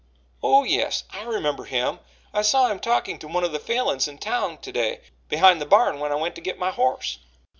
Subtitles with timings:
[0.41, 1.99] "Oh, yes, I remember him.
[2.33, 5.65] I saw him talking to one of the Falins in town to day, behind the
[5.67, 7.19] barn, when I went to get my horse."